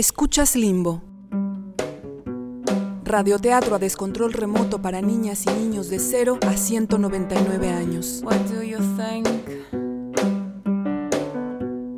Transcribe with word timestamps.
Escuchas 0.00 0.56
Limbo. 0.56 1.02
Radioteatro 3.04 3.74
a 3.74 3.78
descontrol 3.78 4.32
remoto 4.32 4.80
para 4.80 5.02
niñas 5.02 5.44
y 5.44 5.50
niños 5.50 5.90
de 5.90 5.98
0 5.98 6.38
a 6.40 6.56
199 6.56 7.68
años. 7.68 8.22
What 8.24 8.38
do 8.50 8.62
you 8.62 8.78
think? 8.96 9.28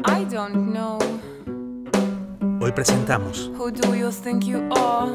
I 0.05 0.25
don't 0.25 0.73
know. 0.73 0.99
Hoy 2.61 2.73
presentamos 2.73 3.53
Who 3.57 3.71
do 3.71 3.95
you 3.95 4.11
think 4.11 4.47
you 4.47 4.69
are? 4.77 5.09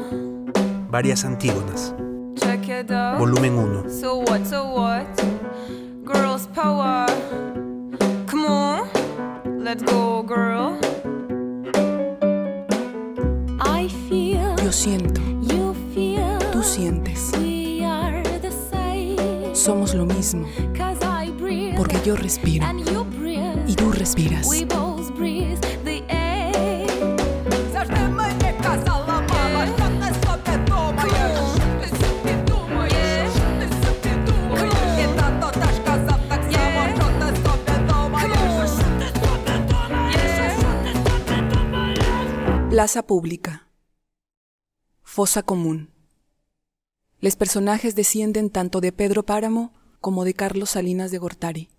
varias 0.90 1.26
Antígonas, 1.26 1.94
Check 2.36 2.70
it 2.70 2.90
out. 2.90 3.18
volumen 3.18 3.54
1. 3.84 3.90
So 3.90 4.20
what, 4.20 4.46
so 4.46 4.64
what? 4.64 5.06
Girls 6.06 6.46
power. 6.54 7.04
Come 8.26 8.46
on. 8.46 8.88
Let's 9.62 9.82
go, 9.82 10.22
girl. 10.22 10.78
Yo 14.68 14.72
siento. 14.72 15.22
Tú 16.52 16.62
sientes. 16.62 17.32
Somos 19.54 19.94
lo 19.94 20.04
mismo. 20.04 20.46
Porque 21.74 21.98
yo 22.04 22.14
respiro. 22.16 22.66
Y 23.66 23.74
tú 23.74 23.92
respiras. 23.92 24.46
Plaza 42.68 43.06
Pública. 43.06 43.67
Fosa 45.18 45.42
común. 45.42 45.90
Los 47.18 47.34
personajes 47.34 47.96
descienden 47.96 48.50
tanto 48.50 48.80
de 48.80 48.92
Pedro 48.92 49.24
Páramo 49.24 49.72
como 50.00 50.24
de 50.24 50.32
Carlos 50.32 50.70
Salinas 50.70 51.10
de 51.10 51.18
Gortari. 51.18 51.70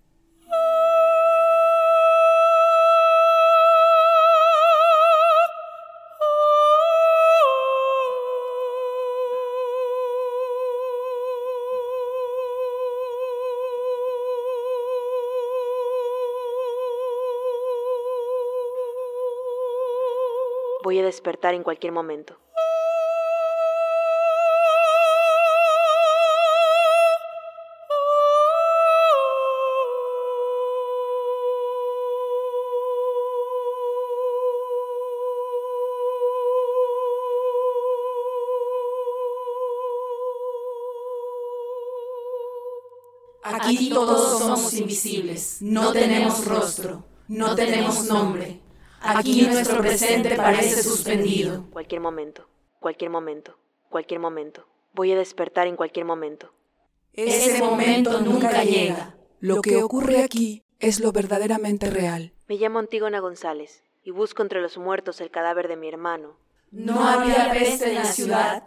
Voy 20.84 20.98
a 20.98 21.02
despertar 21.02 21.54
en 21.54 21.62
cualquier 21.62 21.94
momento. 21.94 22.36
Invisibles, 44.80 45.58
no 45.60 45.92
tenemos 45.92 46.44
rostro, 46.44 47.04
no 47.28 47.54
tenemos 47.54 48.06
nombre. 48.06 48.60
Aquí 49.00 49.42
nuestro 49.42 49.80
presente 49.80 50.36
parece 50.36 50.82
suspendido. 50.82 51.66
Cualquier 51.70 52.00
momento. 52.00 52.46
Cualquier 52.80 53.10
momento. 53.10 53.56
Cualquier 53.88 54.20
momento. 54.20 54.66
Voy 54.92 55.12
a 55.12 55.16
despertar 55.16 55.66
en 55.66 55.76
cualquier 55.76 56.04
momento. 56.04 56.52
Ese 57.12 57.60
momento 57.62 58.20
nunca 58.20 58.62
llega. 58.62 59.16
Lo 59.40 59.62
que 59.62 59.82
ocurre 59.82 60.22
aquí 60.22 60.64
es 60.78 61.00
lo 61.00 61.12
verdaderamente 61.12 61.90
real. 61.90 62.32
Me 62.48 62.56
llamo 62.56 62.78
Antígona 62.78 63.20
González 63.20 63.82
y 64.02 64.10
busco 64.10 64.42
entre 64.42 64.60
los 64.60 64.76
muertos 64.78 65.20
el 65.20 65.30
cadáver 65.30 65.68
de 65.68 65.76
mi 65.76 65.88
hermano. 65.88 66.36
No 66.70 67.02
había 67.02 67.50
peste 67.52 67.90
en 67.90 67.94
la 67.96 68.04
ciudad. 68.04 68.64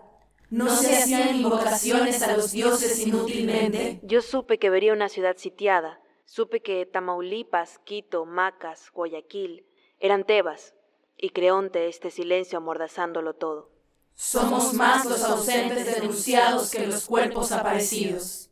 No 0.49 0.69
se 0.69 0.95
hacían 0.95 1.37
invocaciones 1.37 2.21
a 2.21 2.37
los 2.37 2.51
dioses 2.51 2.99
inútilmente. 2.99 3.99
Yo 4.03 4.21
supe 4.21 4.59
que 4.59 4.69
vería 4.69 4.93
una 4.93 5.09
ciudad 5.09 5.37
sitiada. 5.37 5.99
Supe 6.25 6.61
que 6.61 6.85
Tamaulipas, 6.85 7.79
Quito, 7.79 8.25
Macas, 8.25 8.91
Guayaquil 8.91 9.65
eran 9.99 10.25
Tebas. 10.25 10.75
Y 11.17 11.29
Creonte 11.29 11.87
este 11.87 12.09
silencio 12.09 12.57
amordazándolo 12.57 13.35
todo. 13.35 13.71
Somos 14.15 14.73
más 14.73 15.05
los 15.05 15.23
ausentes 15.23 15.85
denunciados 15.85 16.71
que 16.71 16.87
los 16.87 17.05
cuerpos 17.05 17.51
aparecidos. 17.51 18.49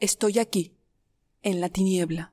Estoy 0.00 0.38
aquí, 0.38 0.76
en 1.42 1.60
la 1.60 1.68
tiniebla. 1.68 2.32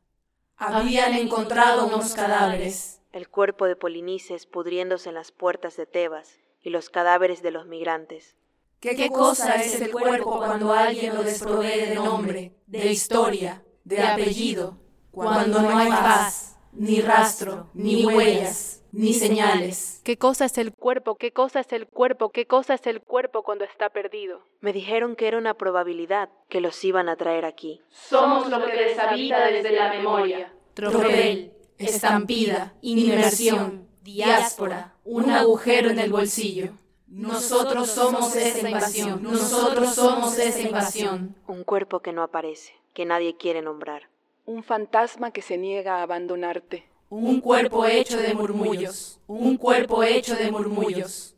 Habían 0.58 1.14
encontrado 1.14 1.88
unos 1.88 2.14
cadáveres. 2.14 3.02
El 3.12 3.30
cuerpo 3.30 3.66
de 3.66 3.76
Polinices 3.76 4.46
pudriéndose 4.46 5.10
en 5.10 5.16
las 5.16 5.32
puertas 5.32 5.78
de 5.78 5.86
Tebas 5.86 6.38
y 6.62 6.70
los 6.70 6.90
cadáveres 6.90 7.42
de 7.42 7.52
los 7.52 7.66
migrantes. 7.68 8.36
¿Qué 8.80 9.10
cosa 9.10 9.56
es 9.56 9.82
el 9.82 9.92
cuerpo 9.92 10.38
cuando 10.38 10.72
alguien 10.72 11.16
lo 11.16 11.24
desprovee 11.24 11.88
de 11.88 11.96
nombre, 11.96 12.56
de 12.68 12.92
historia, 12.92 13.64
de 13.86 14.02
apellido? 14.02 14.78
Cuando 15.12 15.62
no 15.62 15.78
hay 15.78 15.88
paz, 15.90 16.58
ni 16.74 17.00
rastro, 17.00 17.70
ni 17.74 18.06
huellas, 18.06 18.84
ni 18.92 19.14
señales. 19.14 20.02
¿Qué 20.04 20.18
cosa 20.18 20.46
es 20.46 20.58
el 20.58 20.74
cuerpo? 20.74 21.16
¿Qué 21.16 21.32
cosa 21.32 21.62
es 21.62 21.72
el 21.72 21.88
cuerpo? 21.88 22.32
¿Qué 22.32 22.46
cosa 22.48 22.74
es 22.74 22.86
el 22.86 23.02
cuerpo 23.02 23.44
cuando 23.44 23.64
está 23.64 23.90
perdido? 23.90 24.42
Me 24.60 24.74
dijeron 24.74 25.16
que 25.16 25.30
era 25.30 25.38
una 25.38 25.54
probabilidad 25.54 26.30
que 26.50 26.60
los 26.60 26.84
iban 26.84 27.08
a 27.08 27.16
traer 27.16 27.46
aquí. 27.46 27.82
Somos 27.90 28.50
lo 28.50 28.66
que 28.66 28.74
deshabita 28.74 29.48
desde 29.48 29.72
la 29.72 29.90
memoria. 29.90 30.54
Tropel, 30.74 31.54
estampida, 31.78 32.74
inmersión, 32.82 33.88
diáspora, 34.02 34.96
un 35.06 35.30
agujero 35.30 35.90
en 35.90 36.00
el 36.00 36.12
bolsillo. 36.12 36.74
Nosotros 37.08 37.90
somos 37.90 38.36
esa 38.36 38.68
invasión. 38.68 39.24
Nosotros 39.24 39.96
somos 39.96 40.38
esa 40.38 40.60
invasión. 40.60 41.36
Un 41.48 41.64
cuerpo 41.64 42.02
que 42.02 42.12
no 42.12 42.24
aparece, 42.24 42.74
que 42.96 43.06
nadie 43.06 43.38
quiere 43.38 43.62
nombrar. 43.62 44.10
Un 44.46 44.64
fantasma 44.64 45.30
que 45.32 45.44
se 45.44 45.58
niega 45.58 45.98
a 45.98 46.04
abandonarte. 46.04 46.90
Un 47.10 47.42
cuerpo 47.42 47.86
hecho 47.86 48.18
de 48.18 48.34
murmullos. 48.34 49.20
Un 49.28 49.58
cuerpo 49.58 50.02
hecho 50.02 50.36
de 50.36 50.50
murmullos. 50.50 51.36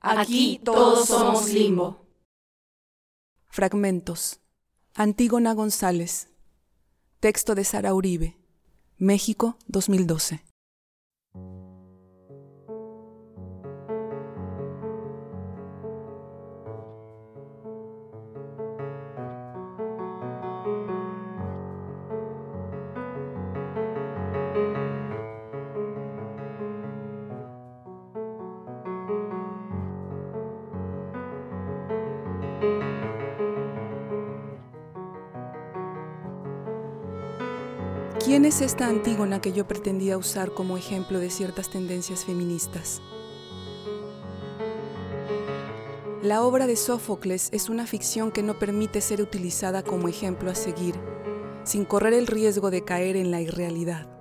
Aquí 0.00 0.60
todos 0.64 1.08
somos 1.08 1.52
limbo. 1.52 2.06
Fragmentos. 3.48 4.40
Antígona 4.94 5.52
González. 5.52 6.28
Texto 7.20 7.54
de 7.54 7.64
Sara 7.64 7.92
Uribe. 7.92 8.36
México, 8.96 9.56
2012. 9.66 10.44
¿Quién 38.26 38.44
es 38.44 38.60
esta 38.60 38.88
Antígona 38.88 39.40
que 39.40 39.52
yo 39.52 39.68
pretendía 39.68 40.18
usar 40.18 40.52
como 40.52 40.76
ejemplo 40.76 41.20
de 41.20 41.30
ciertas 41.30 41.70
tendencias 41.70 42.24
feministas? 42.24 43.00
La 46.24 46.42
obra 46.42 46.66
de 46.66 46.74
Sófocles 46.74 47.50
es 47.52 47.68
una 47.68 47.86
ficción 47.86 48.32
que 48.32 48.42
no 48.42 48.58
permite 48.58 49.00
ser 49.00 49.22
utilizada 49.22 49.84
como 49.84 50.08
ejemplo 50.08 50.50
a 50.50 50.56
seguir, 50.56 50.96
sin 51.62 51.84
correr 51.84 52.14
el 52.14 52.26
riesgo 52.26 52.72
de 52.72 52.82
caer 52.82 53.14
en 53.14 53.30
la 53.30 53.40
irrealidad. 53.40 54.15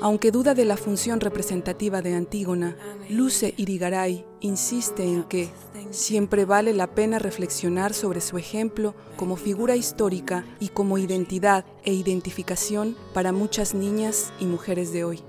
Aunque 0.00 0.30
duda 0.30 0.54
de 0.54 0.64
la 0.64 0.76
función 0.76 1.20
representativa 1.20 2.02
de 2.02 2.14
Antígona, 2.14 2.76
Luce 3.08 3.54
Irigaray 3.56 4.26
insiste 4.40 5.04
en 5.04 5.24
que 5.24 5.48
siempre 5.90 6.44
vale 6.44 6.72
la 6.74 6.88
pena 6.88 7.18
reflexionar 7.18 7.94
sobre 7.94 8.20
su 8.20 8.38
ejemplo 8.38 8.94
como 9.16 9.36
figura 9.36 9.76
histórica 9.76 10.44
y 10.60 10.68
como 10.68 10.98
identidad 10.98 11.64
e 11.84 11.92
identificación 11.94 12.96
para 13.14 13.32
muchas 13.32 13.74
niñas 13.74 14.32
y 14.38 14.46
mujeres 14.46 14.92
de 14.92 15.04
hoy. 15.04 15.22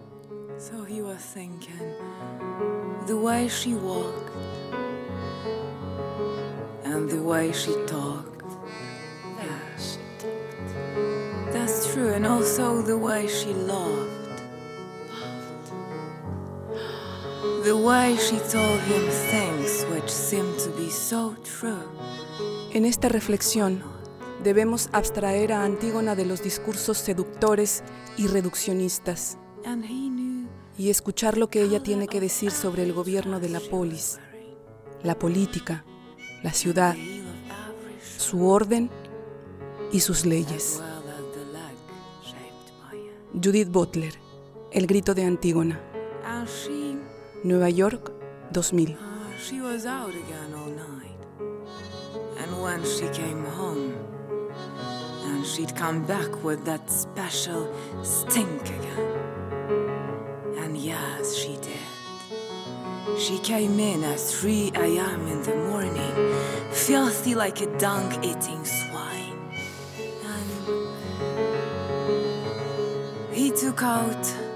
So 0.57 0.85
he 0.85 1.01
was 1.01 1.21
thinking, 1.33 1.95
the 3.05 3.13
way 3.13 3.47
she 3.47 3.75
walked 3.75 4.31
and 6.83 7.09
the 7.09 7.19
way 7.19 7.51
she 7.53 7.71
talked. 7.85 8.37
Talked. 11.51 11.93
true, 11.93 12.13
and 12.13 12.25
also 12.25 12.81
the 12.81 12.97
way 12.97 13.27
she 13.27 13.53
loved. 13.53 14.16
The 17.67 17.73
way 17.73 18.15
she 18.15 18.37
told 18.49 18.79
him 18.83 19.09
things 19.29 19.85
which 19.91 20.09
seemed 20.09 20.57
to 20.59 20.69
be 20.81 20.89
so 20.89 21.35
true. 21.43 21.83
En 22.71 22.85
esta 22.85 23.09
reflexión 23.09 23.83
debemos 24.41 24.87
abstraer 24.93 25.51
a 25.51 25.65
Antígona 25.65 26.15
de 26.15 26.25
los 26.25 26.41
discursos 26.41 26.97
seductores 26.97 27.83
y 28.15 28.27
reduccionistas 28.27 29.37
y 30.77 30.89
escuchar 30.89 31.37
lo 31.37 31.49
que 31.49 31.61
ella 31.61 31.83
tiene 31.83 32.07
que 32.07 32.21
decir 32.21 32.51
sobre 32.51 32.83
el 32.83 32.93
gobierno 32.93 33.41
de 33.41 33.49
la 33.49 33.59
polis, 33.59 34.17
la 35.03 35.19
política, 35.19 35.83
la 36.43 36.53
ciudad, 36.53 36.95
su 38.17 38.47
orden 38.47 38.89
y 39.91 39.99
sus 39.99 40.25
leyes. 40.25 40.81
Judith 43.33 43.69
Butler, 43.69 44.13
El 44.71 44.87
grito 44.87 45.13
de 45.13 45.25
Antígona, 45.25 45.81
Nueva 47.43 47.69
York, 47.69 48.11
2000. 48.53 48.97
uh, 48.97 49.37
she 49.37 49.61
was 49.61 49.85
out 49.85 50.09
again 50.09 50.53
all 50.55 50.65
night. 50.69 51.19
And 52.39 52.61
when 52.61 52.83
she 52.83 53.07
came 53.09 53.45
home, 53.45 53.93
and 55.23 55.45
she'd 55.45 55.75
come 55.75 56.03
back 56.05 56.43
with 56.43 56.65
that 56.65 56.89
special 56.89 57.71
stink 58.03 58.61
again. 58.61 59.19
And 60.57 60.77
yes, 60.77 61.35
she 61.35 61.57
did. 61.57 61.77
She 63.19 63.37
came 63.39 63.79
in 63.79 64.03
at 64.03 64.19
3 64.19 64.71
a.m. 64.75 65.27
in 65.27 65.43
the 65.43 65.55
morning, 65.55 66.13
filthy 66.71 67.35
like 67.35 67.61
a 67.61 67.77
dung 67.77 68.11
eating 68.23 68.65
swine. 68.65 69.37
And 70.25 70.49
he 73.31 73.51
took 73.51 73.83
out 73.83 74.46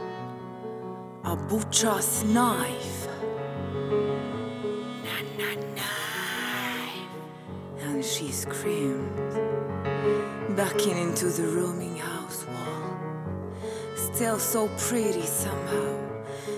a 1.31 1.35
butcher's 1.37 2.25
knife. 2.25 3.07
Na, 5.05 5.15
na, 5.37 5.49
knife. 5.77 7.07
And 7.79 8.03
she 8.03 8.29
screamed, 8.31 9.15
backing 10.57 10.97
into 10.97 11.27
the 11.27 11.43
rooming 11.43 11.95
house 11.95 12.45
wall. 12.47 12.99
Still 13.95 14.39
so 14.39 14.67
pretty 14.77 15.25
somehow. 15.25 15.99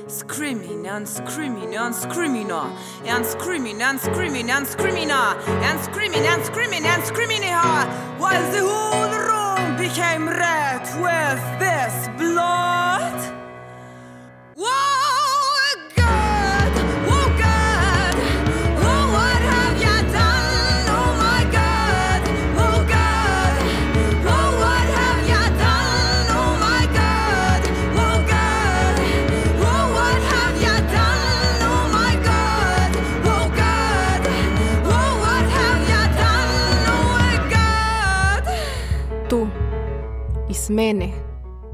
Screaming 0.08 0.88
and 0.88 1.08
screaming 1.08 1.76
and 1.76 1.94
screaming 1.94 2.52
uh, 2.52 2.76
and 3.06 3.24
screaming 3.24 3.80
and 3.80 4.00
screaming 4.00 4.50
and 4.50 4.66
screaming 4.66 5.12
uh, 5.12 5.40
and 5.70 5.80
screaming 5.82 6.26
and 6.26 6.44
screaming 6.44 6.84
and 6.84 7.04
screaming 7.04 7.44
uh, 7.44 7.86
while 8.18 8.52
the 8.52 8.62
whole 8.68 9.12
room 9.30 9.78
became 9.78 10.28
red 10.28 10.73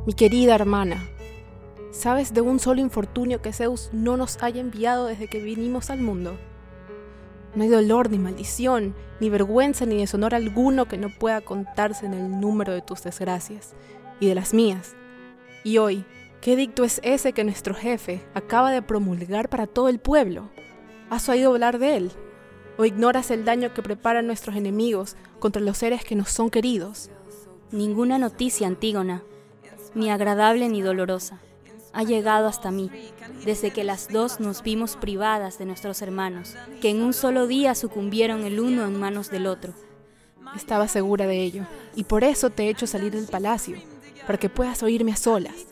Mi 0.06 0.14
querida 0.14 0.54
hermana, 0.54 1.04
¿sabes 1.90 2.32
de 2.32 2.42
un 2.42 2.60
solo 2.60 2.80
infortunio 2.80 3.42
que 3.42 3.52
Zeus 3.52 3.90
no 3.92 4.18
nos 4.18 4.38
haya 4.44 4.62
enviado 4.62 5.08
desde 5.08 5.28
que 5.28 5.42
vinimos 5.42 5.90
al 5.90 6.00
mundo? 6.00 6.38
No 7.56 7.64
hay 7.64 7.70
dolor, 7.70 8.12
ni 8.12 8.20
maldición, 8.20 8.94
ni 9.20 9.32
vergüenza, 9.32 9.88
ni 9.88 9.98
deshonor 9.98 10.36
alguno 10.36 10.88
que 10.88 11.00
no 11.00 11.10
pueda 11.10 11.42
contarse 11.42 12.06
en 12.06 12.14
el 12.14 12.40
número 12.40 12.72
de 12.72 12.84
tus 12.84 13.02
desgracias 13.02 13.74
y 14.20 14.28
de 14.28 14.36
las 14.36 14.54
mías. 14.54 14.94
Y 15.64 15.80
hoy, 15.80 16.06
¿qué 16.40 16.56
dicto 16.56 16.84
es 16.84 17.02
ese 17.04 17.34
que 17.34 17.44
nuestro 17.44 17.74
jefe 17.74 18.22
acaba 18.36 18.72
de 18.72 18.84
promulgar 18.84 19.50
para 19.50 19.66
todo 19.66 19.90
el 19.90 19.98
pueblo? 19.98 20.52
¿Has 21.10 21.28
oído 21.30 21.50
hablar 21.50 21.80
de 21.80 21.98
él? 21.98 22.12
¿O 22.78 22.86
ignoras 22.86 23.32
el 23.32 23.44
daño 23.44 23.74
que 23.74 23.82
preparan 23.82 24.28
nuestros 24.28 24.56
enemigos 24.56 25.18
contra 25.40 25.64
los 25.64 25.80
seres 25.80 26.06
que 26.06 26.14
nos 26.14 26.30
son 26.30 26.52
queridos? 26.52 27.10
Ninguna 27.72 28.18
noticia, 28.18 28.66
Antígona, 28.66 29.22
ni 29.94 30.10
agradable 30.10 30.70
ni 30.70 30.82
dolorosa, 30.82 31.40
ha 31.94 32.02
llegado 32.02 32.48
hasta 32.48 32.72
mí, 32.72 32.90
desde 33.46 33.70
que 33.70 33.84
las 33.84 34.08
dos 34.10 34.40
nos 34.40 34.64
vimos 34.64 34.96
privadas 34.96 35.60
de 35.60 35.66
nuestros 35.66 36.02
hermanos, 36.02 36.56
que 36.82 36.90
en 36.90 37.04
un 37.04 37.14
solo 37.14 37.46
día 37.46 37.76
sucumbieron 37.76 38.44
el 38.44 38.60
uno 38.60 38.86
en 38.86 39.00
manos 39.00 39.30
del 39.30 39.46
otro. 39.46 39.74
Estaba 40.56 40.88
segura 40.88 41.28
de 41.28 41.44
ello, 41.44 41.68
y 41.96 42.06
por 42.06 42.24
eso 42.24 42.50
te 42.50 42.64
he 42.64 42.70
hecho 42.70 42.88
salir 42.88 43.12
del 43.12 43.28
palacio, 43.28 43.78
para 44.26 44.40
que 44.40 44.50
puedas 44.50 44.82
oírme 44.82 45.12
a 45.12 45.16
solas. 45.16 45.68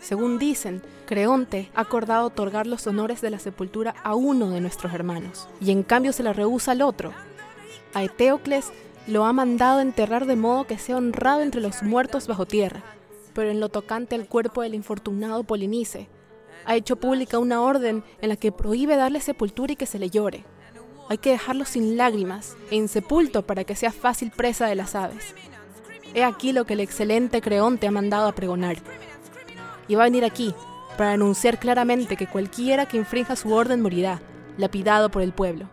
Según 0.00 0.38
dicen, 0.38 0.80
Creonte 1.06 1.70
ha 1.74 1.80
acordado 1.80 2.26
otorgar 2.26 2.68
los 2.68 2.86
honores 2.86 3.20
de 3.20 3.30
la 3.30 3.40
sepultura 3.40 3.96
a 4.04 4.14
uno 4.14 4.50
de 4.50 4.60
nuestros 4.60 4.94
hermanos, 4.94 5.48
y 5.60 5.72
en 5.72 5.82
cambio 5.82 6.12
se 6.12 6.22
la 6.22 6.32
rehúsa 6.32 6.70
al 6.70 6.82
otro. 6.82 7.12
A 7.94 8.04
Eteocles 8.04 8.72
lo 9.06 9.24
ha 9.24 9.32
mandado 9.32 9.80
enterrar 9.80 10.26
de 10.26 10.36
modo 10.36 10.64
que 10.64 10.78
sea 10.78 10.96
honrado 10.96 11.42
entre 11.42 11.60
los 11.60 11.82
muertos 11.82 12.26
bajo 12.26 12.46
tierra, 12.46 12.82
pero 13.34 13.50
en 13.50 13.60
lo 13.60 13.68
tocante 13.68 14.14
al 14.14 14.28
cuerpo 14.28 14.62
del 14.62 14.74
infortunado 14.74 15.44
Polinice, 15.44 16.08
ha 16.64 16.76
hecho 16.76 16.96
pública 16.96 17.38
una 17.38 17.60
orden 17.60 18.04
en 18.20 18.28
la 18.28 18.36
que 18.36 18.52
prohíbe 18.52 18.96
darle 18.96 19.20
sepultura 19.20 19.72
y 19.72 19.76
que 19.76 19.86
se 19.86 19.98
le 19.98 20.10
llore. 20.10 20.44
Hay 21.08 21.18
que 21.18 21.30
dejarlo 21.30 21.64
sin 21.64 21.96
lágrimas 21.96 22.56
e 22.70 22.76
insepulto 22.76 23.44
para 23.44 23.64
que 23.64 23.74
sea 23.74 23.90
fácil 23.90 24.30
presa 24.30 24.66
de 24.66 24.76
las 24.76 24.94
aves. 24.94 25.34
He 26.14 26.22
aquí 26.24 26.52
lo 26.52 26.64
que 26.64 26.74
el 26.74 26.80
excelente 26.80 27.40
Creonte 27.40 27.88
ha 27.88 27.90
mandado 27.90 28.28
a 28.28 28.34
pregonar. 28.34 28.76
Y 29.88 29.96
va 29.96 30.02
a 30.02 30.06
venir 30.06 30.24
aquí 30.24 30.54
para 30.96 31.12
anunciar 31.12 31.58
claramente 31.58 32.16
que 32.16 32.26
cualquiera 32.28 32.86
que 32.86 32.98
infrinja 32.98 33.34
su 33.34 33.52
orden 33.52 33.80
morirá, 33.80 34.20
lapidado 34.58 35.10
por 35.10 35.22
el 35.22 35.32
pueblo. 35.32 35.68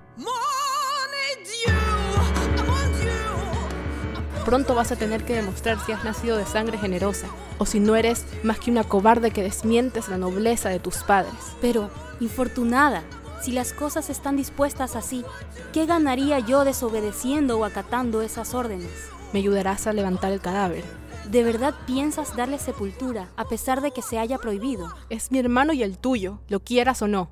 Pronto 4.49 4.73
vas 4.73 4.91
a 4.91 4.95
tener 4.95 5.25
que 5.25 5.35
demostrar 5.35 5.77
si 5.85 5.91
has 5.91 6.03
nacido 6.03 6.35
de 6.35 6.43
sangre 6.43 6.79
generosa 6.79 7.27
o 7.59 7.67
si 7.67 7.79
no 7.79 7.95
eres 7.95 8.25
más 8.41 8.57
que 8.57 8.71
una 8.71 8.83
cobarde 8.83 9.29
que 9.29 9.43
desmientes 9.43 10.09
la 10.09 10.17
nobleza 10.17 10.69
de 10.69 10.79
tus 10.79 11.03
padres. 11.03 11.35
Pero, 11.61 11.91
infortunada, 12.19 13.03
si 13.43 13.51
las 13.51 13.73
cosas 13.73 14.09
están 14.09 14.37
dispuestas 14.37 14.95
así, 14.95 15.23
¿qué 15.71 15.85
ganaría 15.85 16.39
yo 16.39 16.65
desobedeciendo 16.65 17.59
o 17.59 17.63
acatando 17.63 18.23
esas 18.23 18.55
órdenes? 18.55 18.89
Me 19.33 19.37
ayudarás 19.37 19.85
a 19.85 19.93
levantar 19.93 20.31
el 20.31 20.41
cadáver. 20.41 20.83
¿De 21.29 21.43
verdad 21.43 21.75
piensas 21.85 22.35
darle 22.35 22.57
sepultura 22.57 23.29
a 23.37 23.45
pesar 23.45 23.81
de 23.81 23.91
que 23.91 24.01
se 24.01 24.17
haya 24.17 24.39
prohibido? 24.39 24.91
Es 25.11 25.31
mi 25.31 25.37
hermano 25.37 25.73
y 25.73 25.83
el 25.83 25.99
tuyo, 25.99 26.39
lo 26.47 26.61
quieras 26.61 27.03
o 27.03 27.07
no. 27.07 27.29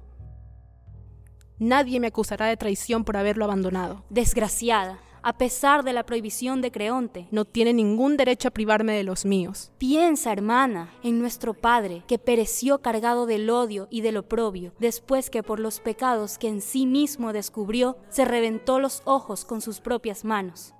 Nadie 1.57 1.99
me 1.99 2.05
acusará 2.05 2.45
de 2.45 2.57
traición 2.57 3.03
por 3.03 3.17
haberlo 3.17 3.43
abandonado. 3.43 4.05
Desgraciada, 4.11 4.99
a 5.27 5.33
pesar 5.33 5.83
de 5.83 5.91
la 5.91 6.05
prohibición 6.05 6.61
de 6.61 6.71
Creonte. 6.71 7.27
No 7.31 7.43
tiene 7.43 7.73
ningún 7.73 8.15
derecho 8.15 8.47
a 8.47 8.51
privarme 8.51 8.93
de 8.93 9.03
los 9.03 9.25
míos. 9.25 9.73
Piensa, 9.77 10.31
hermana, 10.31 10.93
en 11.03 11.19
nuestro 11.19 11.53
Padre, 11.53 12.05
que 12.07 12.17
pereció 12.17 12.81
cargado 12.81 13.25
del 13.25 13.49
odio 13.49 13.89
y 13.91 13.99
del 13.99 14.15
oprobio, 14.15 14.71
después 14.79 15.29
que 15.29 15.43
por 15.43 15.59
los 15.59 15.81
pecados 15.81 16.37
que 16.37 16.47
en 16.47 16.61
sí 16.61 16.85
mismo 16.85 17.33
descubrió, 17.33 17.97
se 18.07 18.23
reventó 18.23 18.79
los 18.79 19.01
ojos 19.03 19.43
con 19.43 19.59
sus 19.59 19.81
propias 19.81 20.23
manos. 20.23 20.73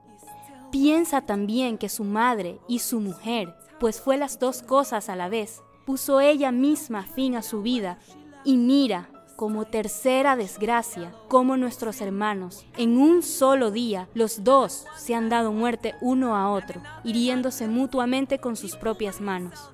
Piensa 0.72 1.26
también 1.26 1.78
que 1.78 1.90
su 1.90 2.06
madre 2.06 2.62
y 2.70 2.80
su 2.80 3.02
mujer, 3.02 3.54
pues 3.82 4.00
fue 4.00 4.16
las 4.16 4.40
dos 4.40 4.64
cosas 4.64 5.10
a 5.10 5.18
la 5.18 5.28
vez, 5.28 5.62
puso 5.86 6.22
ella 6.22 6.54
misma 6.54 7.04
fin 7.04 7.36
a 7.36 7.42
su 7.42 7.62
vida, 7.62 8.00
y 8.46 8.56
mira, 8.56 9.10
como 9.38 9.66
tercera 9.66 10.36
desgracia, 10.36 11.14
como 11.28 11.58
nuestros 11.58 12.02
hermanos, 12.02 12.66
en 12.76 12.98
un 12.98 13.22
solo 13.22 13.70
día, 13.70 14.10
los 14.16 14.44
dos 14.44 14.88
se 14.98 15.14
han 15.14 15.30
dado 15.30 15.54
muerte 15.54 15.94
uno 16.02 16.36
a 16.36 16.50
otro, 16.50 16.82
hiriéndose 17.04 17.68
mutuamente 17.68 18.40
con 18.40 18.56
sus 18.58 18.76
propias 18.76 19.22
manos. 19.22 19.70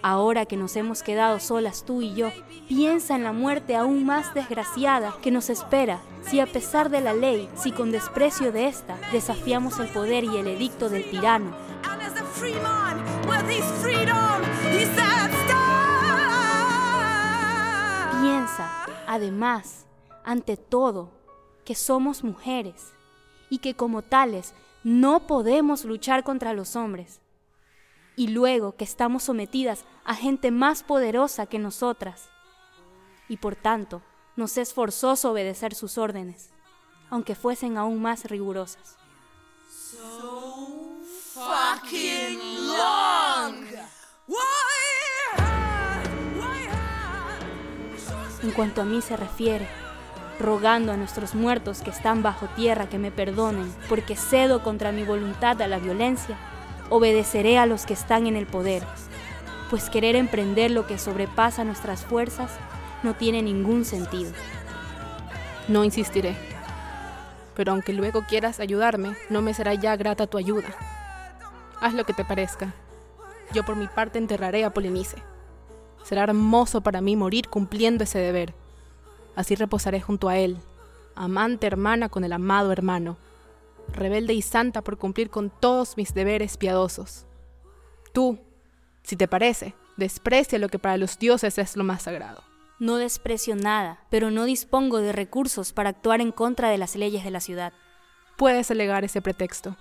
Ahora 0.00 0.46
que 0.46 0.56
nos 0.56 0.76
hemos 0.76 1.02
quedado 1.02 1.40
solas 1.40 1.84
tú 1.84 2.02
y 2.02 2.14
yo, 2.14 2.30
piensa 2.68 3.16
en 3.16 3.24
la 3.24 3.32
muerte 3.32 3.74
aún 3.74 4.06
más 4.06 4.32
desgraciada 4.32 5.12
que 5.20 5.32
nos 5.32 5.50
espera 5.50 6.00
si 6.22 6.38
a 6.38 6.46
pesar 6.46 6.88
de 6.88 7.00
la 7.00 7.12
ley, 7.12 7.50
si 7.56 7.72
con 7.72 7.90
desprecio 7.90 8.52
de 8.52 8.68
esta, 8.68 8.96
desafiamos 9.10 9.80
el 9.80 9.88
poder 9.88 10.22
y 10.22 10.36
el 10.36 10.46
edicto 10.46 10.88
del 10.88 11.10
tirano. 11.10 11.50
Además, 19.10 19.86
ante 20.24 20.56
todo, 20.56 21.10
que 21.64 21.74
somos 21.74 22.22
mujeres 22.22 22.92
y 23.50 23.58
que 23.58 23.74
como 23.74 24.02
tales 24.02 24.54
no 24.84 25.26
podemos 25.26 25.84
luchar 25.84 26.22
contra 26.22 26.54
los 26.54 26.76
hombres. 26.76 27.20
y 28.16 28.26
luego 28.28 28.76
que 28.76 28.84
estamos 28.84 29.22
sometidas 29.22 29.84
a 30.04 30.14
gente 30.14 30.50
más 30.50 30.82
poderosa 30.82 31.46
que 31.46 31.58
nosotras. 31.58 32.28
Y 33.28 33.38
por 33.38 33.56
tanto, 33.56 34.02
nos 34.36 34.58
es 34.58 34.74
forzoso 34.74 35.30
obedecer 35.30 35.74
sus 35.74 35.96
órdenes, 35.96 36.50
aunque 37.08 37.34
fuesen 37.34 37.78
aún 37.78 38.02
más 38.02 38.24
rigurosas. 38.26 38.96
fucking 41.34 42.66
long. 42.66 43.64
En 48.50 48.56
cuanto 48.56 48.82
a 48.82 48.84
mí 48.84 49.00
se 49.00 49.16
refiere, 49.16 49.68
rogando 50.40 50.90
a 50.90 50.96
nuestros 50.96 51.36
muertos 51.36 51.82
que 51.82 51.90
están 51.90 52.24
bajo 52.24 52.48
tierra 52.48 52.88
que 52.88 52.98
me 52.98 53.12
perdonen, 53.12 53.72
porque 53.88 54.16
cedo 54.16 54.64
contra 54.64 54.90
mi 54.90 55.04
voluntad 55.04 55.62
a 55.62 55.68
la 55.68 55.78
violencia, 55.78 56.36
obedeceré 56.88 57.58
a 57.58 57.66
los 57.66 57.86
que 57.86 57.92
están 57.92 58.26
en 58.26 58.34
el 58.34 58.48
poder, 58.48 58.82
pues 59.70 59.88
querer 59.88 60.16
emprender 60.16 60.72
lo 60.72 60.84
que 60.88 60.98
sobrepasa 60.98 61.62
nuestras 61.62 62.04
fuerzas 62.04 62.50
no 63.04 63.14
tiene 63.14 63.40
ningún 63.40 63.84
sentido. 63.84 64.32
No 65.68 65.84
insistiré. 65.84 66.34
Pero 67.54 67.70
aunque 67.70 67.92
luego 67.92 68.24
quieras 68.28 68.58
ayudarme, 68.58 69.14
no 69.28 69.42
me 69.42 69.54
será 69.54 69.74
ya 69.74 69.94
grata 69.94 70.26
tu 70.26 70.38
ayuda. 70.38 70.70
Haz 71.80 71.94
lo 71.94 72.02
que 72.02 72.14
te 72.14 72.24
parezca. 72.24 72.74
Yo 73.54 73.62
por 73.62 73.76
mi 73.76 73.86
parte 73.86 74.18
enterraré 74.18 74.64
a 74.64 74.74
Polinice. 74.74 75.22
Será 76.02 76.24
hermoso 76.24 76.80
para 76.80 77.00
mí 77.00 77.16
morir 77.16 77.48
cumpliendo 77.48 78.04
ese 78.04 78.18
deber. 78.18 78.54
Así 79.36 79.54
reposaré 79.54 80.00
junto 80.00 80.28
a 80.28 80.38
él, 80.38 80.58
amante 81.14 81.66
hermana 81.66 82.08
con 82.08 82.24
el 82.24 82.32
amado 82.32 82.72
hermano, 82.72 83.16
rebelde 83.92 84.34
y 84.34 84.42
santa 84.42 84.82
por 84.82 84.98
cumplir 84.98 85.30
con 85.30 85.50
todos 85.50 85.96
mis 85.96 86.14
deberes 86.14 86.56
piadosos. 86.56 87.26
Tú, 88.12 88.38
si 89.02 89.16
te 89.16 89.28
parece, 89.28 89.74
desprecia 89.96 90.58
lo 90.58 90.68
que 90.68 90.78
para 90.78 90.96
los 90.96 91.18
dioses 91.18 91.58
es 91.58 91.76
lo 91.76 91.84
más 91.84 92.02
sagrado. 92.02 92.42
No 92.78 92.96
desprecio 92.96 93.56
nada, 93.56 94.00
pero 94.10 94.30
no 94.30 94.44
dispongo 94.44 94.98
de 94.98 95.12
recursos 95.12 95.72
para 95.72 95.90
actuar 95.90 96.20
en 96.20 96.32
contra 96.32 96.70
de 96.70 96.78
las 96.78 96.96
leyes 96.96 97.24
de 97.24 97.30
la 97.30 97.40
ciudad. 97.40 97.72
Puedes 98.38 98.70
alegar 98.70 99.04
ese 99.04 99.20
pretexto. 99.20 99.76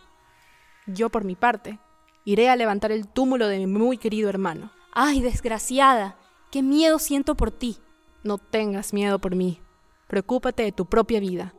Yo, 0.86 1.10
por 1.10 1.24
mi 1.24 1.36
parte, 1.36 1.80
iré 2.26 2.50
a 2.50 2.58
levantar 2.58 2.92
el 2.92 3.08
túmulo 3.08 3.48
de 3.48 3.60
mi 3.60 3.68
muy 3.68 3.98
querido 3.98 4.28
hermano. 4.28 4.72
¡Ay, 4.91 5.22
desgraciada! 5.22 6.17
¡Qué 6.51 6.63
miedo 6.63 7.00
siento 7.00 7.36
por 7.36 7.51
ti! 7.51 7.77
No 8.24 8.38
tengas 8.38 8.93
miedo 8.93 9.19
por 9.19 9.36
mí. 9.36 9.62
Preocúpate 10.08 10.63
de 10.63 10.72
tu 10.72 10.86
propia 10.86 11.19
vida. 11.19 11.53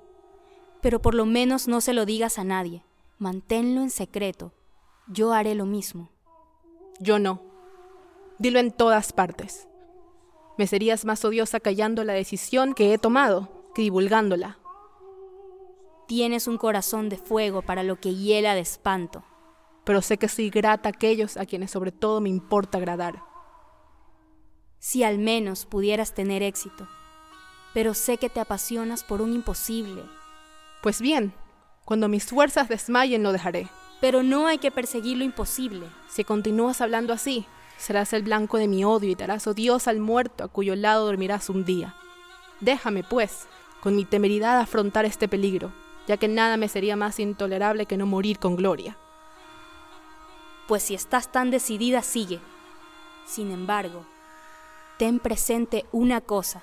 Pero 0.81 1.01
por 1.01 1.15
lo 1.15 1.27
menos 1.27 1.69
no 1.69 1.81
se 1.81 1.95
lo 1.95 2.05
digas 2.05 2.39
a 2.39 2.45
nadie. 2.45 2.85
Manténlo 3.19 3.83
en 3.83 3.91
secreto. 3.91 4.53
Yo 5.07 5.33
haré 5.33 5.55
lo 5.55 5.67
mismo. 5.67 6.11
Yo 6.99 7.19
no. 7.19 7.43
Dilo 8.39 8.59
en 8.59 8.73
todas 8.73 9.13
partes. 9.13 9.69
Me 10.59 10.67
serías 10.67 11.05
más 11.05 11.25
odiosa 11.25 11.61
callando 11.61 12.05
la 12.05 12.13
decisión 12.13 12.75
que 12.75 12.93
he 12.93 12.99
tomado 12.99 13.61
que 13.75 13.83
divulgándola. 13.83 14.59
Tienes 16.07 16.49
un 16.49 16.59
corazón 16.59 17.09
de 17.09 17.17
fuego 17.17 17.63
para 17.63 17.83
lo 17.83 18.01
que 18.01 18.15
hiela 18.15 18.55
de 18.55 18.61
espanto. 18.61 19.23
Pero 19.85 20.03
sé 20.03 20.19
que 20.19 20.29
soy 20.29 20.51
grata 20.51 20.89
a 20.89 20.93
aquellos 20.93 21.37
a 21.37 21.47
quienes 21.47 21.71
sobre 21.71 21.93
todo 21.93 22.21
me 22.21 22.29
importa 22.29 22.79
agradar. 22.79 23.23
Si 24.79 25.05
al 25.05 25.19
menos 25.19 25.67
pudieras 25.67 26.15
tener 26.15 26.43
éxito. 26.43 26.87
Pero 27.75 27.95
sé 27.95 28.17
que 28.17 28.29
te 28.29 28.41
apasionas 28.41 29.05
por 29.05 29.23
un 29.23 29.33
imposible. 29.33 30.03
Pues 30.83 31.01
bien, 31.01 31.35
cuando 31.85 32.09
mis 32.09 32.27
fuerzas 32.27 32.69
desmayen 32.69 33.23
lo 33.23 33.33
dejaré. 33.33 33.69
Pero 34.01 34.23
no 34.23 34.47
hay 34.47 34.59
que 34.59 34.71
perseguir 34.71 35.19
lo 35.19 35.25
imposible. 35.25 35.87
Si 36.09 36.25
continúas 36.25 36.81
hablando 36.81 37.13
así, 37.13 37.47
serás 37.77 38.13
el 38.13 38.23
blanco 38.23 38.57
de 38.57 38.69
mi 38.69 38.85
odio 38.85 39.11
y 39.11 39.15
te 39.15 39.25
harás 39.25 39.47
odiosa 39.47 39.91
al 39.91 40.01
muerto 40.01 40.45
a 40.45 40.49
cuyo 40.49 40.75
lado 40.75 41.07
dormirás 41.07 41.51
un 41.51 41.65
día. 41.65 41.95
Déjame, 42.61 43.03
pues, 43.03 43.47
con 43.81 43.97
mi 43.97 44.05
temeridad 44.05 44.59
afrontar 44.59 45.05
este 45.05 45.29
peligro, 45.29 45.73
ya 46.07 46.17
que 46.17 46.29
nada 46.29 46.57
me 46.57 46.69
sería 46.69 46.97
más 46.97 47.19
intolerable 47.19 47.87
que 47.87 47.97
no 47.97 48.07
morir 48.07 48.39
con 48.39 48.57
gloria. 48.57 48.99
Pues 50.71 50.85
si 50.85 50.95
estás 50.95 51.33
tan 51.33 51.51
decidida, 51.51 52.01
sigue. 52.01 52.39
Sin 53.27 53.51
embargo, 53.51 54.07
ten 54.99 55.19
presente 55.19 55.85
una 55.91 56.21
cosa. 56.21 56.63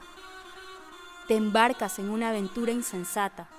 Te 1.27 1.35
embarcas 1.35 1.99
en 1.99 2.09
una 2.09 2.29
aventura 2.29 2.71
insensata, 2.71 3.49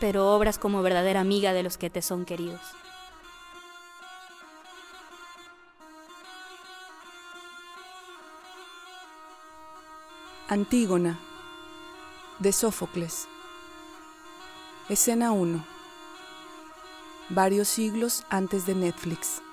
pero 0.00 0.34
obras 0.34 0.58
como 0.58 0.82
verdadera 0.82 1.20
amiga 1.20 1.54
de 1.54 1.62
los 1.62 1.78
que 1.78 1.88
te 1.88 2.02
son 2.02 2.26
queridos. 2.26 2.60
Antígona, 10.46 11.18
de 12.38 12.52
Sófocles. 12.52 13.28
Escena 14.90 15.32
1. 15.32 15.73
Varios 17.30 17.68
siglos 17.68 18.24
antes 18.28 18.66
de 18.66 18.74
Netflix. 18.74 19.43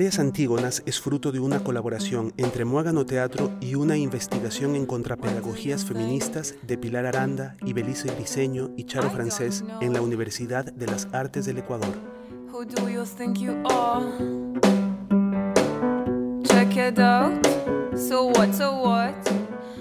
Varias 0.00 0.18
Antígonas 0.18 0.82
es 0.86 0.98
fruto 0.98 1.30
de 1.30 1.40
una 1.40 1.62
colaboración 1.62 2.32
entre 2.38 2.64
Muágano 2.64 3.04
Teatro 3.04 3.52
y 3.60 3.74
una 3.74 3.98
investigación 3.98 4.74
en 4.74 4.86
contrapedagogías 4.86 5.84
feministas 5.84 6.54
de 6.62 6.78
Pilar 6.78 7.04
Aranda, 7.04 7.54
Ibelice 7.66 8.10
Briceño 8.10 8.70
y 8.78 8.84
Charo 8.84 9.10
Francés 9.10 9.62
en 9.82 9.92
la 9.92 10.00
Universidad 10.00 10.64
de 10.72 10.86
las 10.86 11.06
Artes 11.12 11.44
del 11.44 11.58
Ecuador. 11.58 11.94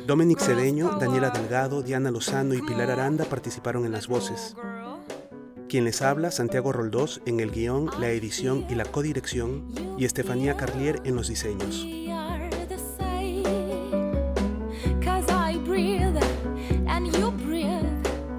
Dominic 0.05 0.39
Cedeño, 0.41 0.97
Daniela 0.99 1.29
Delgado, 1.29 1.81
Diana 1.81 2.11
Lozano 2.11 2.55
y 2.55 2.61
Pilar 2.61 2.91
Aranda 2.91 3.23
participaron 3.23 3.85
en 3.85 3.93
las 3.93 4.09
voces. 4.09 4.57
Quien 5.69 5.85
les 5.85 6.01
habla, 6.01 6.31
Santiago 6.31 6.71
Roldós, 6.71 7.21
en 7.27 7.39
el 7.39 7.51
guion, 7.51 7.91
la 7.99 8.09
edición 8.09 8.65
y 8.71 8.73
la 8.73 8.85
codirección, 8.85 9.67
y 9.99 10.05
Estefanía 10.05 10.57
Carlier 10.57 10.99
en 11.03 11.15
los 11.15 11.27
diseños. 11.27 11.85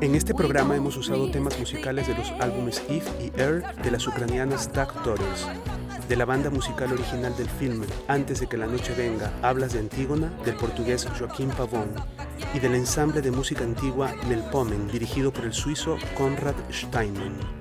En 0.00 0.14
este 0.16 0.34
programa 0.34 0.75
hemos 0.75 0.96
usado 0.96 1.30
temas 1.30 1.56
musicales 1.56 2.08
de 2.08 2.16
los 2.16 2.32
álbumes 2.40 2.82
If 2.88 3.08
y 3.20 3.40
Air 3.40 3.62
de 3.80 3.90
las 3.92 4.08
ucranianas 4.08 4.64
Stack 4.64 4.92
Daughters, 5.04 5.46
de 6.10 6.16
la 6.16 6.24
banda 6.24 6.50
musical 6.50 6.92
original 6.92 7.36
del 7.36 7.48
filme 7.48 7.86
Antes 8.08 8.40
de 8.40 8.48
que 8.48 8.56
la 8.56 8.66
noche 8.66 8.92
venga, 8.96 9.32
Hablas 9.42 9.74
de 9.74 9.78
Antígona, 9.78 10.28
del 10.44 10.56
portugués 10.56 11.06
Joaquín 11.16 11.50
Pavón, 11.50 11.94
y 12.52 12.58
del 12.58 12.74
ensamble 12.74 13.22
de 13.22 13.30
música 13.30 13.62
antigua 13.62 14.12
Melpomen, 14.28 14.88
dirigido 14.88 15.32
por 15.32 15.44
el 15.44 15.52
suizo 15.52 15.98
Konrad 16.16 16.56
Steinmann. 16.72 17.59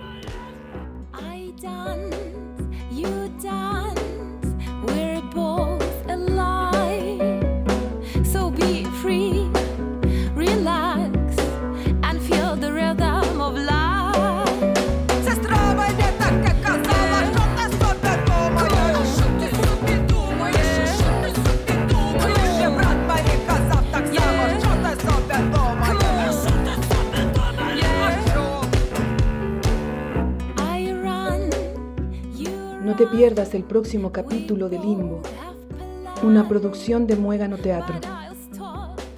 Pierdas 33.19 33.53
el 33.53 33.65
próximo 33.65 34.13
capítulo 34.13 34.69
de 34.69 34.79
Limbo, 34.79 35.21
una 36.23 36.47
producción 36.47 37.05
de 37.05 37.17
Muégano 37.17 37.57
Teatro, 37.57 37.95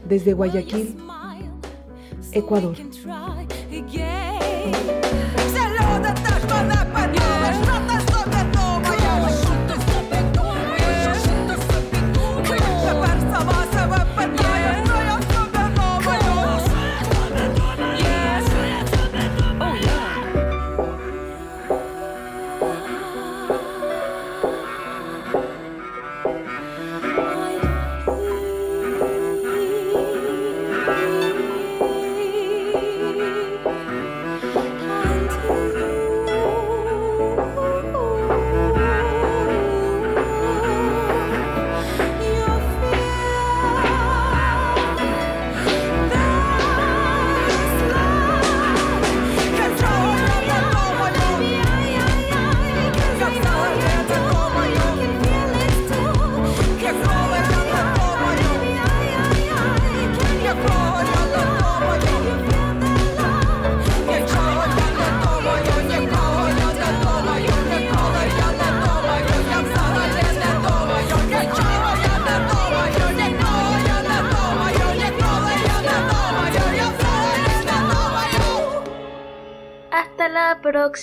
desde 0.10 0.34
Guayaquil, 0.34 0.98
Ecuador. 2.32 2.76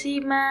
Próxima. 0.09 0.48